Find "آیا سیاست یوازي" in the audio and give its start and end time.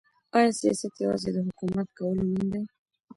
0.35-1.29